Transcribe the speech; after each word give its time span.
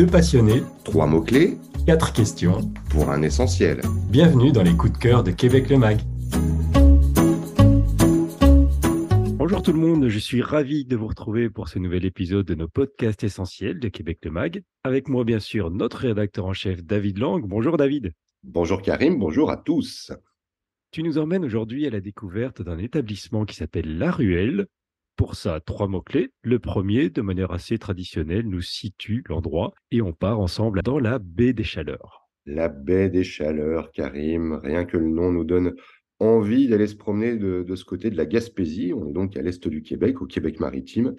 Deux 0.00 0.06
passionnés, 0.06 0.62
Trois 0.82 1.06
mots-clés 1.06 1.58
quatre 1.84 2.14
questions. 2.14 2.72
pour 2.88 3.10
un 3.10 3.20
essentiel. 3.20 3.82
Bienvenue 4.10 4.50
dans 4.50 4.62
les 4.62 4.74
coups 4.74 4.94
de 4.94 4.96
cœur 4.96 5.22
de 5.22 5.30
Québec 5.30 5.68
le 5.68 5.76
Mag. 5.76 5.98
Bonjour 9.36 9.60
tout 9.60 9.74
le 9.74 9.78
monde, 9.78 10.08
je 10.08 10.18
suis 10.18 10.40
ravi 10.40 10.86
de 10.86 10.96
vous 10.96 11.06
retrouver 11.06 11.50
pour 11.50 11.68
ce 11.68 11.78
nouvel 11.78 12.06
épisode 12.06 12.46
de 12.46 12.54
nos 12.54 12.66
podcasts 12.66 13.24
essentiels 13.24 13.78
de 13.78 13.88
Québec 13.88 14.20
le 14.22 14.30
Mag. 14.30 14.62
Avec 14.84 15.06
moi 15.10 15.24
bien 15.24 15.38
sûr 15.38 15.70
notre 15.70 15.98
rédacteur 15.98 16.46
en 16.46 16.54
chef 16.54 16.82
David 16.82 17.18
Lang. 17.18 17.44
Bonjour 17.46 17.76
David. 17.76 18.14
Bonjour 18.42 18.80
Karim, 18.80 19.18
bonjour 19.18 19.50
à 19.50 19.58
tous. 19.58 20.12
Tu 20.92 21.02
nous 21.02 21.18
emmènes 21.18 21.44
aujourd'hui 21.44 21.86
à 21.86 21.90
la 21.90 22.00
découverte 22.00 22.62
d'un 22.62 22.78
établissement 22.78 23.44
qui 23.44 23.54
s'appelle 23.54 23.98
La 23.98 24.10
Ruelle. 24.10 24.66
Pour 25.20 25.34
ça, 25.34 25.60
trois 25.60 25.86
mots-clés. 25.86 26.30
Le 26.42 26.58
premier, 26.58 27.10
de 27.10 27.20
manière 27.20 27.50
assez 27.50 27.76
traditionnelle, 27.76 28.48
nous 28.48 28.62
situe 28.62 29.22
l'endroit 29.28 29.74
et 29.90 30.00
on 30.00 30.14
part 30.14 30.40
ensemble 30.40 30.80
dans 30.80 30.98
la 30.98 31.18
baie 31.18 31.52
des 31.52 31.62
Chaleurs. 31.62 32.30
La 32.46 32.70
baie 32.70 33.10
des 33.10 33.22
Chaleurs, 33.22 33.92
Karim, 33.92 34.54
rien 34.54 34.86
que 34.86 34.96
le 34.96 35.10
nom 35.10 35.30
nous 35.30 35.44
donne 35.44 35.74
envie 36.20 36.68
d'aller 36.68 36.86
se 36.86 36.96
promener 36.96 37.36
de, 37.36 37.74
ce 37.74 37.84
côté 37.84 38.08
de 38.08 38.16
la 38.16 38.24
Gaspésie. 38.24 38.94
On 38.94 39.10
est 39.10 39.12
donc 39.12 39.36
à 39.36 39.42
l'est 39.42 39.68
du 39.68 39.82
Québec, 39.82 40.22
au 40.22 40.26
Québec 40.26 40.58
maritime. 40.58 41.14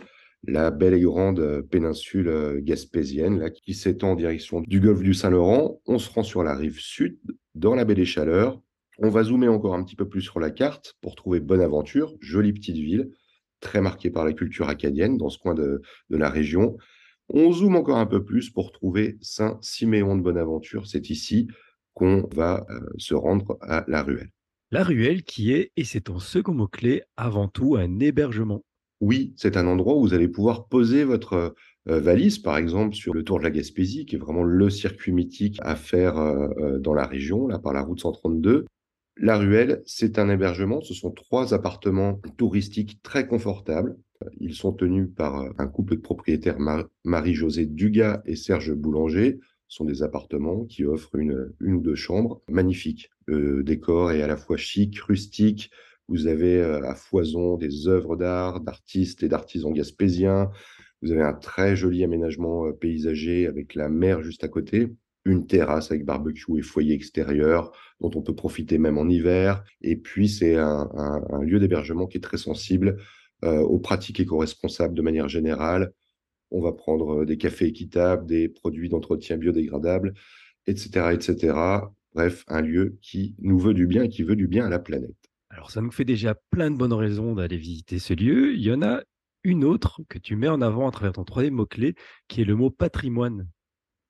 La 0.47 0.71
belle 0.71 0.95
et 0.95 1.01
grande 1.01 1.61
péninsule 1.69 2.27
euh, 2.27 2.59
gaspésienne 2.59 3.37
là, 3.37 3.51
qui 3.51 3.75
s'étend 3.75 4.13
en 4.13 4.15
direction 4.15 4.61
du 4.61 4.79
golfe 4.79 5.03
du 5.03 5.13
Saint-Laurent. 5.13 5.79
On 5.85 5.99
se 5.99 6.09
rend 6.09 6.23
sur 6.23 6.41
la 6.41 6.55
rive 6.55 6.79
sud, 6.79 7.19
dans 7.53 7.75
la 7.75 7.85
baie 7.85 7.93
des 7.93 8.05
Chaleurs. 8.05 8.59
On 8.97 9.09
va 9.09 9.21
zoomer 9.21 9.47
encore 9.47 9.75
un 9.75 9.83
petit 9.83 9.95
peu 9.95 10.09
plus 10.09 10.21
sur 10.21 10.39
la 10.39 10.49
carte 10.49 10.95
pour 11.01 11.13
trouver 11.13 11.39
Bonaventure, 11.39 12.15
jolie 12.19 12.53
petite 12.53 12.77
ville, 12.77 13.11
très 13.61 13.81
marquée 13.81 14.09
par 14.09 14.25
la 14.25 14.33
culture 14.33 14.67
acadienne 14.67 15.17
dans 15.17 15.29
ce 15.29 15.39
coin 15.39 15.53
de, 15.53 15.81
de 16.09 16.17
la 16.17 16.29
région. 16.29 16.77
On 17.29 17.51
zoome 17.53 17.77
encore 17.77 17.97
un 17.97 18.05
peu 18.05 18.25
plus 18.25 18.49
pour 18.49 18.73
trouver 18.73 19.17
Saint-Siméon 19.21 20.17
de 20.17 20.21
Bonaventure. 20.21 20.85
C'est 20.85 21.09
ici 21.09 21.47
qu'on 21.93 22.27
va 22.33 22.65
euh, 22.69 22.79
se 22.97 23.13
rendre 23.13 23.57
à 23.61 23.85
la 23.87 24.03
ruelle. 24.03 24.31
La 24.71 24.83
Ruelle 24.83 25.23
qui 25.23 25.51
est, 25.51 25.71
et 25.75 25.83
c'est 25.83 26.01
ton 26.01 26.19
second 26.19 26.53
mot-clé, 26.53 27.03
avant 27.17 27.49
tout 27.49 27.75
un 27.75 27.99
hébergement. 27.99 28.63
Oui, 29.01 29.33
c'est 29.35 29.57
un 29.57 29.67
endroit 29.67 29.95
où 29.95 30.01
vous 30.01 30.13
allez 30.13 30.29
pouvoir 30.29 30.67
poser 30.67 31.03
votre 31.03 31.55
euh, 31.89 31.99
valise, 31.99 32.39
par 32.39 32.57
exemple, 32.57 32.95
sur 32.95 33.13
le 33.13 33.23
Tour 33.23 33.39
de 33.39 33.43
la 33.43 33.49
Gaspésie, 33.49 34.05
qui 34.05 34.15
est 34.15 34.19
vraiment 34.19 34.43
le 34.43 34.69
circuit 34.69 35.11
mythique 35.11 35.57
à 35.61 35.75
faire 35.75 36.17
euh, 36.17 36.79
dans 36.79 36.93
la 36.93 37.05
région, 37.05 37.47
là, 37.47 37.59
par 37.59 37.73
la 37.73 37.81
route 37.81 37.99
132. 37.99 38.65
La 39.17 39.37
Ruelle, 39.37 39.83
c'est 39.85 40.19
un 40.19 40.29
hébergement. 40.29 40.81
Ce 40.81 40.93
sont 40.93 41.11
trois 41.11 41.53
appartements 41.53 42.19
touristiques 42.37 43.01
très 43.03 43.27
confortables. 43.27 43.97
Ils 44.39 44.55
sont 44.55 44.73
tenus 44.73 45.09
par 45.15 45.41
euh, 45.41 45.49
un 45.57 45.67
couple 45.67 45.95
de 45.95 46.01
propriétaires, 46.01 46.59
Mar- 46.59 46.87
Marie-Josée 47.03 47.65
Dugas 47.65 48.21
et 48.25 48.35
Serge 48.35 48.73
Boulanger. 48.73 49.39
Ce 49.67 49.77
sont 49.77 49.85
des 49.85 50.03
appartements 50.03 50.65
qui 50.65 50.85
offrent 50.85 51.15
une, 51.15 51.51
une 51.59 51.75
ou 51.75 51.81
deux 51.81 51.95
chambres 51.95 52.41
magnifiques. 52.49 53.09
Le 53.25 53.63
décor 53.63 54.11
est 54.11 54.21
à 54.21 54.27
la 54.27 54.37
fois 54.37 54.57
chic, 54.57 54.99
rustique. 54.99 55.71
Vous 56.07 56.27
avez 56.27 56.57
euh, 56.61 56.83
à 56.83 56.95
foison 56.95 57.57
des 57.57 57.87
œuvres 57.87 58.15
d'art, 58.15 58.59
d'artistes 58.61 59.23
et 59.23 59.29
d'artisans 59.29 59.73
gaspésiens. 59.73 60.49
Vous 61.01 61.11
avez 61.11 61.23
un 61.23 61.33
très 61.33 61.75
joli 61.75 62.03
aménagement 62.03 62.67
euh, 62.67 62.73
paysager 62.73 63.47
avec 63.47 63.75
la 63.75 63.89
mer 63.89 64.21
juste 64.21 64.43
à 64.43 64.47
côté. 64.47 64.89
Une 65.25 65.45
terrasse 65.45 65.91
avec 65.91 66.05
barbecue 66.05 66.57
et 66.57 66.61
foyer 66.61 66.95
extérieur 66.95 67.71
dont 67.99 68.11
on 68.15 68.21
peut 68.21 68.35
profiter 68.35 68.77
même 68.77 68.97
en 68.97 69.07
hiver. 69.07 69.63
Et 69.81 69.95
puis, 69.95 70.27
c'est 70.27 70.55
un, 70.55 70.89
lieu 71.41 71.59
d'hébergement 71.59 72.07
qui 72.07 72.17
est 72.17 72.21
très 72.21 72.37
sensible 72.37 72.97
euh, 73.43 73.59
aux 73.59 73.79
pratiques 73.79 74.19
éco-responsables 74.19 74.95
de 74.95 75.01
manière 75.01 75.29
générale. 75.29 75.93
On 76.49 76.61
va 76.61 76.73
prendre 76.73 77.21
euh, 77.21 77.25
des 77.25 77.37
cafés 77.37 77.67
équitables, 77.67 78.25
des 78.25 78.49
produits 78.49 78.89
d'entretien 78.89 79.37
biodégradables, 79.37 80.13
etc., 80.67 81.11
etc. 81.13 81.55
Bref, 82.13 82.43
un 82.47 82.61
lieu 82.61 82.97
qui 83.01 83.35
nous 83.39 83.59
veut 83.59 83.73
du 83.73 83.87
bien 83.87 84.03
et 84.03 84.09
qui 84.09 84.23
veut 84.23 84.35
du 84.35 84.47
bien 84.47 84.65
à 84.65 84.69
la 84.69 84.79
planète. 84.79 85.15
Alors 85.49 85.71
ça 85.71 85.81
nous 85.81 85.91
fait 85.91 86.05
déjà 86.05 86.35
plein 86.49 86.71
de 86.71 86.77
bonnes 86.77 86.93
raisons 86.93 87.35
d'aller 87.35 87.57
visiter 87.57 87.99
ce 87.99 88.13
lieu. 88.13 88.53
Il 88.53 88.61
y 88.61 88.71
en 88.71 88.81
a 88.81 89.01
une 89.43 89.63
autre 89.63 90.01
que 90.07 90.17
tu 90.17 90.35
mets 90.35 90.47
en 90.47 90.61
avant 90.61 90.87
à 90.87 90.91
travers 90.91 91.13
ton 91.13 91.23
troisième 91.23 91.55
mot-clé, 91.55 91.95
qui 92.27 92.41
est 92.41 92.45
le 92.45 92.55
mot 92.55 92.69
patrimoine. 92.69 93.47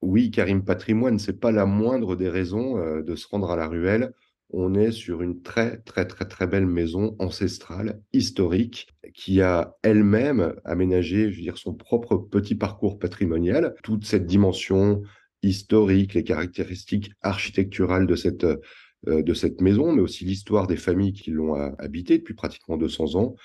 Oui, 0.01 0.31
Karim 0.31 0.63
Patrimoine, 0.65 1.19
c'est 1.19 1.39
pas 1.39 1.51
la 1.51 1.67
moindre 1.67 2.15
des 2.15 2.27
raisons 2.27 2.77
euh, 2.79 3.03
de 3.03 3.15
se 3.15 3.27
rendre 3.27 3.51
à 3.51 3.55
la 3.55 3.67
ruelle. 3.67 4.13
On 4.49 4.73
est 4.73 4.91
sur 4.91 5.21
une 5.21 5.41
très, 5.43 5.77
très, 5.77 6.07
très, 6.07 6.25
très 6.25 6.47
belle 6.47 6.65
maison 6.65 7.15
ancestrale, 7.19 8.01
historique, 8.11 8.87
qui 9.13 9.41
a 9.41 9.77
elle-même 9.83 10.55
aménagé, 10.65 11.31
je 11.31 11.37
veux 11.37 11.43
dire, 11.43 11.57
son 11.57 11.75
propre 11.75 12.17
petit 12.17 12.55
parcours 12.55 12.97
patrimonial. 12.97 13.75
Toute 13.83 14.05
cette 14.05 14.25
dimension 14.25 15.03
historique, 15.43 16.15
les 16.15 16.23
caractéristiques 16.23 17.11
architecturales 17.21 18.07
de 18.07 18.15
cette, 18.15 18.43
euh, 18.43 19.21
de 19.21 19.33
cette 19.35 19.61
maison, 19.61 19.93
mais 19.93 20.01
aussi 20.01 20.25
l'histoire 20.25 20.65
des 20.65 20.77
familles 20.77 21.13
qui 21.13 21.29
l'ont 21.29 21.55
euh, 21.55 21.69
habitée 21.77 22.17
depuis 22.17 22.33
pratiquement 22.33 22.77
200 22.77 23.15
ans, 23.15 23.35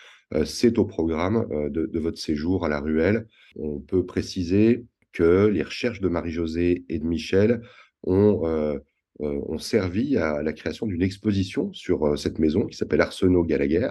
c'est 0.45 0.77
au 0.81 0.85
programme 0.85 1.47
de 1.71 1.99
votre 2.01 2.19
séjour 2.19 2.65
à 2.65 2.69
la 2.69 2.81
ruelle. 2.81 3.29
On 3.55 3.79
peut 3.79 4.05
préciser 4.05 4.85
que 5.17 5.47
les 5.47 5.63
recherches 5.63 6.01
de 6.01 6.09
Marie-Josée 6.09 6.85
et 6.91 6.99
de 6.99 7.07
Michel 7.07 7.63
ont, 8.03 8.47
euh, 8.47 8.79
euh, 9.23 9.59
servi 9.59 10.19
à 10.19 10.43
la 10.43 10.53
création 10.53 10.87
d'une 10.87 11.03
exposition 11.03 11.73
sur 11.73 12.05
euh, 12.05 12.17
cette 12.17 12.39
maison 12.39 12.67
qui 12.67 12.77
s'appelle 12.77 13.01
Arsenault 13.01 13.45
Gallagher. 13.45 13.91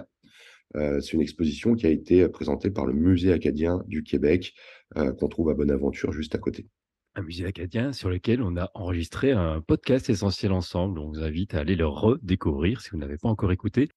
C'est 0.74 1.14
une 1.14 1.22
exposition 1.22 1.74
qui 1.74 1.86
a 1.86 1.90
été 1.90 2.28
présentée 2.28 2.70
par 2.70 2.84
le 2.84 2.92
Musée 2.92 3.32
acadien 3.32 3.82
du 3.86 4.02
Québec, 4.02 4.52
qu'on 4.94 5.28
trouve 5.28 5.48
à 5.48 5.54
Bonaventure 5.54 6.12
juste 6.12 6.34
à 6.34 6.38
côté. 6.38 6.66
Un 7.14 7.22
musée 7.22 7.46
acadien 7.46 7.94
sur 7.94 8.10
lequel 8.10 8.42
on 8.42 8.58
a 8.58 8.70
enregistré 8.74 9.30
un 9.30 9.62
podcast 9.62 10.10
essentiel 10.10 10.52
ensemble. 10.52 10.98
On 10.98 11.08
vous 11.08 11.22
invite 11.22 11.54
à 11.54 11.60
aller 11.60 11.76
le 11.76 11.86
redécouvrir 11.86 12.82
si 12.82 12.90
vous 12.90 12.98
n'avez 12.98 13.16
pas 13.16 13.28
encore 13.28 13.52
écouté. 13.52 13.88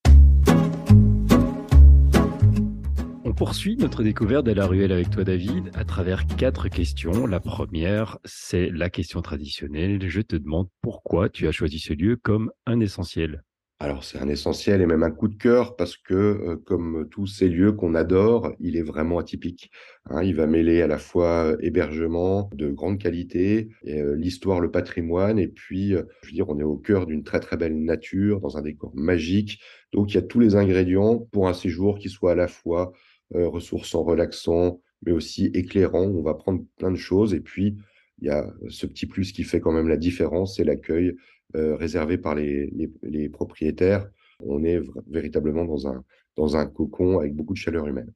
Poursuit 3.39 3.77
notre 3.77 4.03
découverte 4.03 4.45
de 4.45 4.51
la 4.51 4.65
ruelle 4.65 4.91
avec 4.91 5.11
toi, 5.11 5.23
David, 5.23 5.71
à 5.73 5.85
travers 5.85 6.27
quatre 6.27 6.67
questions. 6.67 7.25
La 7.25 7.39
première, 7.39 8.17
c'est 8.25 8.69
la 8.69 8.89
question 8.89 9.21
traditionnelle. 9.21 10.09
Je 10.09 10.19
te 10.19 10.35
demande 10.35 10.67
pourquoi 10.81 11.29
tu 11.29 11.47
as 11.47 11.53
choisi 11.53 11.79
ce 11.79 11.93
lieu 11.93 12.17
comme 12.17 12.51
un 12.65 12.81
essentiel. 12.81 13.45
Alors, 13.79 14.03
c'est 14.03 14.17
un 14.17 14.27
essentiel 14.27 14.81
et 14.81 14.85
même 14.85 15.03
un 15.03 15.11
coup 15.11 15.29
de 15.29 15.37
cœur 15.37 15.77
parce 15.77 15.95
que, 15.95 16.13
euh, 16.13 16.57
comme 16.65 17.07
tous 17.09 17.27
ces 17.27 17.47
lieux 17.47 17.71
qu'on 17.71 17.95
adore, 17.95 18.51
il 18.59 18.75
est 18.75 18.81
vraiment 18.81 19.19
atypique. 19.19 19.71
Hein, 20.09 20.21
il 20.21 20.35
va 20.35 20.45
mêler 20.45 20.81
à 20.81 20.87
la 20.87 20.97
fois 20.97 21.45
euh, 21.45 21.57
hébergement 21.61 22.49
de 22.53 22.69
grande 22.71 22.99
qualité, 22.99 23.69
euh, 23.87 24.17
l'histoire, 24.17 24.59
le 24.59 24.69
patrimoine, 24.69 25.39
et 25.39 25.47
puis, 25.47 25.91
je 25.91 26.27
veux 26.27 26.33
dire, 26.33 26.49
on 26.49 26.59
est 26.59 26.63
au 26.63 26.75
cœur 26.75 27.05
d'une 27.05 27.23
très 27.23 27.39
très 27.39 27.55
belle 27.55 27.81
nature, 27.81 28.41
dans 28.41 28.57
un 28.57 28.61
décor 28.61 28.91
magique. 28.95 29.61
Donc, 29.93 30.11
il 30.11 30.15
y 30.15 30.17
a 30.17 30.23
tous 30.23 30.41
les 30.41 30.57
ingrédients 30.57 31.17
pour 31.31 31.47
un 31.47 31.53
séjour 31.53 31.99
qui 31.99 32.09
soit 32.09 32.33
à 32.33 32.35
la 32.35 32.49
fois 32.49 32.91
ressourçant, 33.33 34.03
relaxant, 34.03 34.81
mais 35.05 35.11
aussi 35.11 35.45
éclairant. 35.53 36.03
On 36.03 36.21
va 36.21 36.33
prendre 36.33 36.63
plein 36.77 36.91
de 36.91 36.97
choses, 36.97 37.33
et 37.33 37.41
puis 37.41 37.77
il 38.21 38.27
y 38.27 38.29
a 38.29 38.51
ce 38.69 38.85
petit 38.85 39.05
plus 39.05 39.31
qui 39.31 39.43
fait 39.43 39.59
quand 39.59 39.71
même 39.71 39.87
la 39.87 39.97
différence, 39.97 40.57
c'est 40.57 40.63
l'accueil 40.63 41.15
euh, 41.55 41.75
réservé 41.75 42.17
par 42.17 42.35
les, 42.35 43.29
propriétaires. 43.31 44.09
On 44.45 44.63
est 44.63 44.81
véritablement 45.07 45.65
dans 45.65 45.87
un, 45.87 46.03
dans 46.35 46.57
un 46.57 46.65
cocon 46.65 47.19
avec 47.19 47.35
beaucoup 47.35 47.53
de 47.53 47.57
chaleur 47.57 47.87
humaine. 47.87 48.13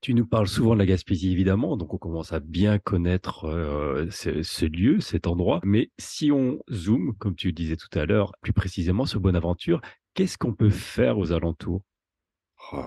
Tu 0.00 0.14
nous 0.14 0.26
parles 0.26 0.48
souvent 0.48 0.74
de 0.74 0.78
la 0.78 0.86
Gaspésie, 0.86 1.32
évidemment, 1.32 1.78
donc 1.78 1.94
on 1.94 1.98
commence 1.98 2.32
à 2.32 2.40
bien 2.40 2.78
connaître 2.78 3.46
euh, 3.46 4.06
ce, 4.10 4.66
lieu, 4.66 5.00
cet 5.00 5.26
endroit. 5.26 5.60
Mais 5.64 5.90
si 5.98 6.30
on 6.30 6.60
zoome, 6.70 7.14
comme 7.18 7.34
tu 7.34 7.52
disais 7.52 7.76
tout 7.76 7.98
à 7.98 8.04
l'heure, 8.04 8.32
plus 8.42 8.52
précisément 8.52 9.06
sur 9.06 9.20
Bonaventure, 9.20 9.80
qu'est-ce 10.12 10.36
qu'on 10.36 10.52
peut 10.52 10.70
faire 10.70 11.16
aux 11.18 11.32
alentours? 11.32 11.82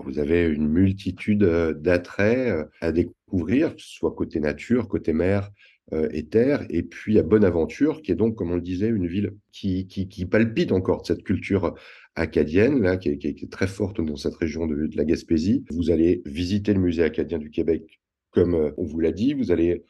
Vous 0.04 0.20
avez 0.20 0.46
une 0.46 0.68
multitude 0.68 1.44
euh, 1.44 1.74
d'attraits 1.74 2.50
euh, 2.50 2.66
à 2.82 2.92
découvrir, 2.92 3.74
soit 3.78 4.12
côté 4.12 4.40
nature, 4.40 4.88
côté 4.88 5.14
mer 5.14 5.52
euh, 5.94 6.10
et 6.12 6.26
terre, 6.26 6.66
et 6.70 6.84
puis 6.84 7.20
à 7.20 7.24
Bonaventure, 7.24 8.02
qui 8.02 8.12
est 8.12 8.16
donc, 8.16 8.36
comme 8.36 8.52
on 8.52 8.56
le 8.56 8.62
disait, 8.62 8.90
une 8.90 9.08
ville 9.08 9.34
qui, 9.52 9.86
palpite 10.30 10.72
encore 10.72 11.02
de 11.02 11.08
cette 11.08 11.24
culture 11.24 11.76
acadienne, 12.16 12.82
là, 12.82 12.98
qui 12.98 13.10
est, 13.10 13.52
très 13.52 13.68
forte 13.68 14.02
dans 14.02 14.16
cette 14.16 14.36
région 14.36 14.68
de, 14.68 14.90
la 14.96 15.06
Gaspésie. 15.06 15.64
Vous 15.70 15.92
allez 15.92 16.22
visiter 16.26 16.74
le 16.74 16.80
musée 16.80 17.04
acadien 17.04 17.38
du 17.38 17.52
Québec, 17.52 18.00
comme 18.32 18.74
on 18.78 18.84
vous 18.84 19.00
l'a 19.00 19.12
dit. 19.12 19.34
Vous 19.34 19.52
allez 19.52 19.84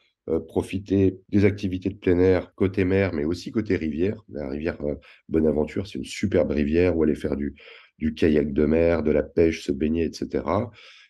profiter 0.46 1.18
des 1.30 1.46
activités 1.46 1.88
de 1.88 1.94
plein 1.94 2.18
air 2.18 2.54
côté 2.54 2.84
mer, 2.84 3.14
mais 3.14 3.24
aussi 3.24 3.50
côté 3.50 3.76
rivière. 3.76 4.22
La 4.28 4.50
rivière 4.50 4.76
Bonaventure, 5.30 5.86
c'est 5.86 5.98
une 5.98 6.04
superbe 6.04 6.50
rivière 6.50 6.96
où 6.96 7.02
aller 7.02 7.14
faire 7.14 7.34
du, 7.34 7.54
du 7.98 8.14
kayak 8.14 8.52
de 8.52 8.64
mer, 8.64 9.02
de 9.02 9.10
la 9.10 9.22
pêche, 9.22 9.62
se 9.62 9.72
baigner, 9.72 10.04
etc. 10.04 10.44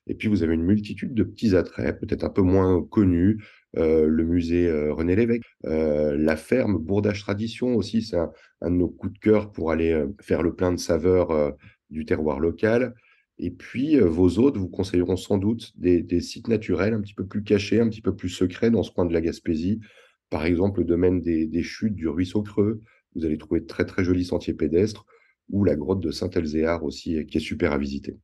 Et 0.08 0.14
puis, 0.14 0.28
vous 0.28 0.42
avez 0.42 0.54
une 0.54 0.64
multitude 0.64 1.14
de 1.14 1.22
petits 1.22 1.54
attraits, 1.54 2.00
peut-être 2.00 2.24
un 2.24 2.30
peu 2.30 2.42
moins 2.42 2.82
connus. 2.82 3.44
Euh, 3.76 4.06
le 4.06 4.24
musée 4.24 4.66
euh, 4.66 4.94
René 4.94 5.14
Lévesque, 5.14 5.42
euh, 5.66 6.16
la 6.16 6.36
ferme 6.36 6.78
Bourdage 6.78 7.20
Tradition 7.20 7.76
aussi, 7.76 8.00
c'est 8.00 8.16
un, 8.16 8.30
de 8.62 8.76
nos 8.76 8.88
coups 8.88 9.12
de 9.12 9.18
cœur 9.18 9.52
pour 9.52 9.70
aller 9.70 10.04
faire 10.22 10.42
le 10.42 10.54
plein 10.54 10.72
de 10.72 10.78
saveurs 10.78 11.54
du 11.90 12.06
terroir 12.06 12.40
local. 12.40 12.94
Et 13.38 13.50
puis, 13.50 13.98
vos 14.00 14.38
hôtes 14.38 14.56
vous 14.56 14.68
conseilleront 14.68 15.16
sans 15.16 15.38
doute 15.38 15.72
des, 15.76 16.20
sites 16.20 16.48
naturels 16.48 16.94
un 16.94 17.00
petit 17.00 17.14
peu 17.14 17.26
plus 17.26 17.44
cachés, 17.44 17.80
un 17.80 17.88
petit 17.88 18.00
peu 18.00 18.16
plus 18.16 18.30
secrets 18.30 18.70
dans 18.70 18.82
ce 18.82 18.90
coin 18.90 19.04
de 19.04 19.12
la 19.12 19.20
Gaspésie, 19.20 19.80
Par 20.30 20.44
exemple, 20.44 20.80
le 20.80 20.86
domaine 20.86 21.20
des, 21.20 21.62
chutes 21.62 21.94
du 21.94 22.08
Ruisseau 22.08 22.42
Creux, 22.42 22.80
vous 23.14 23.24
allez 23.26 23.38
trouver 23.38 23.64
très 23.64 23.84
très 23.84 24.02
jolis 24.02 24.24
sentiers 24.24 24.54
pédestres, 24.54 25.06
ou 25.50 25.64
la 25.64 25.76
grotte 25.76 26.00
de 26.00 26.10
Saint-Elzéar 26.10 26.84
aussi, 26.84 27.24
qui 27.26 27.38
est 27.38 27.40
super 27.40 27.72
à 27.72 27.78
visiter. 27.78 28.18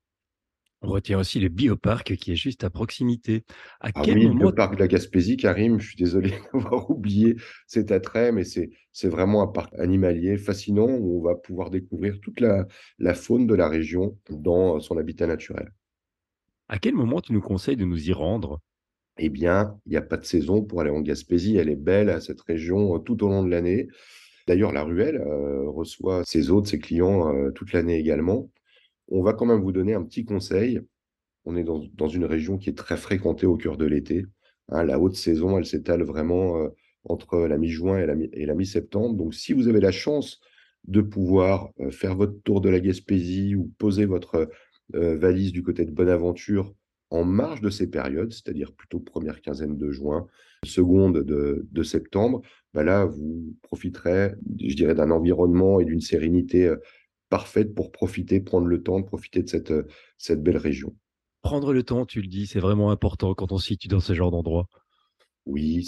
On 0.82 0.88
retient 0.88 1.18
aussi 1.18 1.40
le 1.40 1.48
bioparc 1.48 2.14
qui 2.14 2.30
est 2.30 2.36
juste 2.36 2.62
à 2.62 2.70
proximité. 2.70 3.44
À 3.80 3.90
Ah 3.96 4.04
quel 4.04 4.18
oui, 4.18 4.28
le 4.28 4.52
moment 4.52 4.52
parc 4.54 4.74
de 4.74 4.80
la 4.80 4.88
Gaspésie, 4.88 5.36
Karim, 5.36 5.78
je 5.80 5.86
suis 5.88 5.96
désolé 5.96 6.32
d'avoir 6.52 6.90
oublié 6.90 7.36
cet 7.66 7.90
attrait, 7.92 8.32
mais 8.32 8.44
c'est 8.44 8.70
c'est 8.92 9.08
vraiment 9.08 9.42
un 9.42 9.46
parc 9.48 9.72
animalier 9.78 10.36
fascinant 10.36 10.86
où 10.88 11.18
on 11.20 11.22
va 11.22 11.34
pouvoir 11.36 11.70
découvrir 11.70 12.20
toute 12.20 12.40
la 12.40 12.66
la 12.98 13.14
faune 13.14 13.46
de 13.46 13.54
la 13.54 13.68
région 13.68 14.18
dans 14.30 14.80
son 14.80 14.96
habitat 14.98 15.26
naturel. 15.26 15.72
à 16.68 16.78
quel 16.78 16.94
moment 16.94 17.22
tu 17.22 17.32
nous 17.32 17.40
conseilles 17.40 17.78
de 17.78 17.86
nous 17.86 18.10
y 18.10 18.12
rendre? 18.12 18.60
Eh 19.18 19.28
bien, 19.28 19.80
il 19.86 19.90
n'y 19.90 19.96
a 19.96 20.02
pas 20.02 20.16
de 20.16 20.24
saison 20.24 20.62
pour 20.64 20.80
aller 20.80 20.90
en 20.90 21.00
Gaspésie, 21.00 21.56
elle 21.56 21.68
est 21.68 21.76
belle, 21.76 22.20
cette 22.20 22.40
région, 22.40 22.96
heu, 22.96 22.98
tout 23.00 23.22
au 23.24 23.28
long 23.28 23.44
de 23.44 23.50
l'année. 23.50 23.88
D'ailleurs, 24.46 24.72
la 24.72 24.82
ruelle, 24.84 25.16
heu, 25.26 25.68
reçoit 25.68 26.22
ses 26.24 26.50
hôtes, 26.50 26.66
ses 26.68 26.78
clients, 26.78 27.34
heu, 27.34 27.52
toute 27.54 27.72
l'année 27.72 27.98
également. 27.98 28.50
On 29.08 29.22
va 29.22 29.34
quand 29.34 29.46
même 29.46 29.62
vous 29.62 29.72
donner 29.72 29.94
un 29.94 30.04
petit 30.04 30.24
conseil. 30.24 30.80
On 31.46 31.56
est 31.56 31.64
dans 31.64 32.08
une 32.08 32.24
région 32.26 32.58
qui 32.58 32.70
est 32.70 32.78
très 32.78 32.96
fréquentée 32.96 33.46
au 33.46 33.56
cœur 33.56 33.76
de 33.78 33.86
l'été, 33.86 34.26
hein. 34.70 34.84
La 34.84 34.98
haute 35.00 35.16
saison, 35.16 35.58
elle 35.58 35.66
s'étale 35.66 36.02
vraiment, 36.04 36.58
heu, 36.62 36.70
entre 37.04 37.38
la 37.46 37.58
mi-juin 37.58 37.98
et 38.00 38.46
la 38.46 38.54
mi-septembre. 38.54 39.14
Donc 39.16 39.34
si 39.34 39.52
vous 39.54 39.68
avez 39.68 39.80
la 39.80 39.92
chance 39.92 40.40
de 40.86 41.00
pouvoir, 41.02 41.70
faire 41.90 42.16
votre 42.16 42.40
tour 42.44 42.60
de 42.60 42.68
la 42.70 42.80
Gaspésie 42.80 43.54
ou 43.56 43.72
poser 43.78 44.06
votre, 44.06 44.50
valise 44.92 45.52
du 45.52 45.62
côté 45.62 45.84
de 45.86 45.90
Bonaventure 45.92 46.74
en 47.14 47.24
marge 47.24 47.60
de 47.60 47.70
ces 47.70 47.88
périodes, 47.90 48.32
c'est-à-dire 48.32 48.72
plutôt 48.74 49.00
première 49.00 49.40
quinzaine 49.42 49.76
de 49.76 49.90
juin, 49.90 50.26
seconde 50.64 51.18
de 51.22 51.66
de 51.70 51.82
septembre, 51.82 52.42
bah, 52.74 52.82
là, 52.84 53.04
vous 53.04 53.54
profiterez, 53.62 54.32
je 54.60 54.74
dirais, 54.74 54.94
d'un 54.94 55.10
environnement 55.10 55.80
et 55.80 55.84
d'une 55.84 56.00
sérénité, 56.00 56.66
heu, 56.66 56.80
parfaite 57.30 57.74
pour 57.74 57.92
profiter, 57.92 58.40
prendre 58.40 58.66
le 58.66 58.82
temps 58.82 59.00
de 59.00 59.04
profiter 59.06 59.42
de 59.42 59.48
cette, 59.48 59.70
heu, 59.70 59.86
cette 60.18 60.42
belle 60.42 60.56
région. 60.58 60.94
Prendre 61.42 61.72
le 61.72 61.84
temps, 61.84 62.06
tu 62.06 62.20
le 62.20 62.26
dis, 62.26 62.46
c'est 62.48 62.58
vraiment 62.58 62.90
important 62.90 63.34
quand 63.34 63.52
on 63.52 63.58
se 63.58 63.68
situe 63.68 63.86
dans 63.88 64.00
ce 64.00 64.14
genre 64.14 64.32
d'endroit. 64.32 64.66
Oui, 65.46 65.86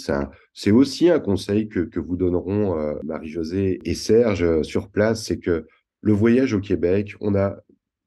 c'est 0.53 0.71
aussi 0.71 1.09
un 1.09 1.19
conseil 1.19 1.67
que 1.67 1.79
que 1.79 1.99
vous 1.99 2.15
donneront, 2.15 2.77
heu, 2.77 2.99
Marie-Josée 3.03 3.79
et 3.85 3.95
Serge, 3.95 4.61
sur 4.61 4.89
place, 4.91 5.23
c'est 5.25 5.39
que 5.39 5.65
le 6.01 6.13
voyage 6.13 6.53
au 6.53 6.59
Québec, 6.61 7.15
on 7.21 7.33
a 7.35 7.57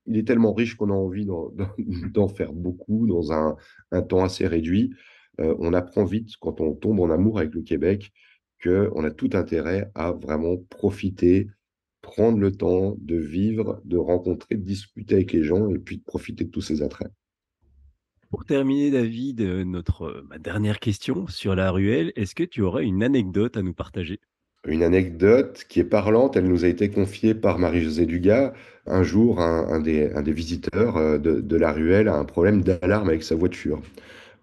il 0.06 0.17
est 0.17 0.26
tellement 0.26 0.52
riche 0.52 0.76
qu'on 0.76 0.91
a 0.91 0.94
envie 0.94 1.26
d'en 1.26 2.29
faire 2.29 2.52
beaucoup 2.52 3.06
dans 3.06 3.32
un 3.32 4.02
temps 4.02 4.25
assez 4.25 4.47
réduit. 4.47 4.93
Heu, 5.41 5.56
on 5.58 5.73
apprend 5.75 6.05
vite 6.05 6.37
quand 6.41 6.61
on 6.61 6.75
tombe 6.75 7.00
en 7.00 7.11
amour 7.11 7.38
avec 7.38 7.55
le 7.55 7.62
Québec, 7.62 8.12
qu'on 8.62 9.05
a 9.05 9.11
tout 9.11 9.31
intérêt 9.32 9.91
à 9.94 10.12
vraiment 10.12 10.56
profiter, 10.69 11.49
prendre 12.02 12.38
le 12.38 12.52
temps 12.52 12.97
de 13.00 13.17
vivre, 13.17 13.81
de 13.85 13.97
rencontrer, 13.97 14.56
de 14.56 14.62
discuter 14.62 15.14
avec 15.17 15.32
les 15.32 15.43
gens 15.43 15.69
et 15.70 15.79
puis 15.79 15.99
de 15.99 16.05
profiter 16.05 16.44
de 16.44 16.50
tous 16.50 16.62
ces 16.62 16.82
attraits. 16.82 17.11
Pour 18.29 18.44
terminer, 18.44 18.91
David, 18.91 19.41
heu, 19.41 19.62
notre, 19.62 20.05
heu, 20.06 20.26
ma 20.29 20.38
dernière 20.38 20.81
question 20.81 21.29
sur 21.29 21.55
la 21.55 21.70
ruelle, 21.70 22.12
est-ce 22.17 22.35
que 22.35 22.43
tu 22.43 22.61
aurais 22.61 22.85
une 22.85 23.05
anecdote 23.05 23.56
à 23.56 23.62
nous 23.62 23.75
partager? 23.75 24.20
Une 24.67 24.83
anecdote 24.83 25.65
qui 25.69 25.81
est 25.81 25.85
parlante, 25.85 26.37
elle 26.37 26.47
nous 26.47 26.65
a 26.65 26.69
été 26.69 26.91
confiée 26.91 27.35
par 27.35 27.59
Marie-Josée 27.59 28.05
Dugas. 28.07 28.53
Un 28.87 29.03
jour, 29.03 29.41
un 29.41 29.81
des 29.81 30.11
un 30.15 30.23
des 30.23 30.33
visiteurs, 30.33 30.99
heu, 30.99 31.19
de 31.19 31.41
de 31.41 31.57
la 31.57 31.73
ruelle 31.73 32.09
a 32.09 32.17
un 32.17 32.25
problème 32.25 32.62
d'alarme 32.62 33.09
avec 33.09 33.23
sa 33.23 33.35
voiture. 33.37 33.81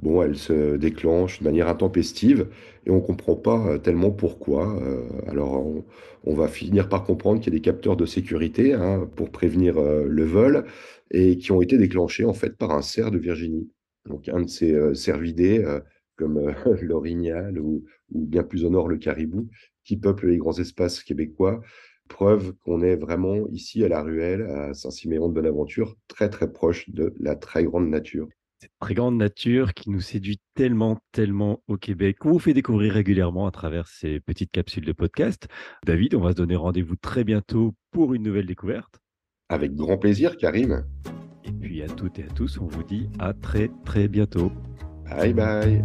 Bon, 0.02 0.22
elle 0.24 0.38
se 0.38 0.78
déclenche 0.78 1.40
de 1.40 1.46
manière 1.46 1.68
intempestive 1.69 2.48
et 2.86 2.92
on 2.92 3.02
comprend 3.02 3.36
pas, 3.36 3.75
heu, 3.75 3.80
tellement 3.80 4.12
pourquoi, 4.12 4.80
heu, 4.81 5.04
alors 5.28 5.66
on 6.25 6.34
va 6.36 6.48
finir 6.50 6.90
par 6.90 7.04
comprendre 7.06 7.42
qu'il 7.42 7.54
y 7.54 7.58
a 7.58 7.60
des 7.60 7.64
capteurs 7.64 7.98
de 7.98 8.06
sécurité, 8.08 8.74
hein, 8.74 9.10
pour 9.16 9.31
prévenir, 9.31 9.80
le 9.81 10.24
vol 10.25 10.66
et 11.12 11.38
qui 11.38 11.52
ont 11.54 11.62
été 11.62 11.78
déclenchés, 11.78 12.25
en 12.25 12.34
fait, 12.34 12.58
par 12.58 12.72
un 12.72 12.81
cerf 12.84 13.12
de 13.12 13.18
Virginie. 13.19 13.69
Donc 14.08 14.30
un 14.30 14.42
de 14.42 14.50
ces, 14.50 14.96
cervidés, 14.96 15.64
comme, 16.18 16.54
l'orignal 16.81 17.60
ou 17.60 17.84
bien 18.12 18.44
plus 18.44 18.66
au 18.66 18.69
nord, 18.69 18.88
le 18.88 18.98
caribou, 18.98 19.48
qui 19.88 19.98
peuplent 19.98 20.28
les 20.28 20.38
grands 20.38 20.60
espaces 20.60 21.01
québécois. 21.04 21.62
Preuve 22.10 22.54
qu'on 22.63 22.81
est 22.81 22.95
vraiment 22.95 23.48
ici 23.50 23.84
à 23.84 23.88
La 23.88 24.04
Ruelle, 24.04 24.44
à 24.44 24.74
Saint-Siméon-de-Bonaventure, 24.74 25.95
très, 26.07 26.30
très 26.30 26.51
proche 26.51 26.89
de 26.89 27.13
la 27.19 27.36
très 27.36 27.63
grande 27.63 27.89
nature. 27.89 28.28
Cette 28.60 28.72
très 28.80 28.95
grande 28.95 29.18
nature 29.18 29.74
qui 29.74 29.89
nous 29.89 30.01
séduit 30.01 30.42
tellement, 30.56 30.98
tellement 31.12 31.62
au 31.68 31.78
Québec, 31.78 32.18
qu'on 32.19 32.31
vous 32.31 32.39
fait 32.39 32.54
découvrir 32.54 32.94
régulièrement 32.94 33.45
à 33.45 33.51
travers 33.51 33.88
ces 33.88 34.19
petites 34.19 34.51
capsules 34.51 34.86
de 34.86 34.94
podcast. 34.94 35.48
David, 35.86 36.16
on 36.16 36.22
va 36.22 36.31
se 36.31 36.38
donner 36.38 36.56
rendez-vous 36.56 36.95
très 36.95 37.24
bientôt 37.24 37.75
pour 37.92 38.13
une 38.13 38.24
nouvelle 38.24 38.48
découverte. 38.48 39.00
Avec 39.50 39.75
grand 39.75 39.98
plaisir, 39.98 40.38
Karim. 40.38 40.86
Et 41.44 41.51
puis 41.51 41.81
à 41.83 41.88
toutes 41.88 42.19
et 42.19 42.24
à 42.24 42.28
tous, 42.28 42.60
on 42.60 42.66
vous 42.66 42.83
dit 42.83 43.10
à 43.19 43.33
très, 43.33 43.69
très 43.86 44.07
bientôt. 44.07 44.51
Bye 45.07 45.33
bye. 45.33 45.83